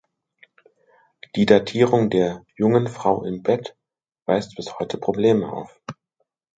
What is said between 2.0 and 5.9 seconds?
der "Jungen Frau im Bett" weist bis heute Probleme auf.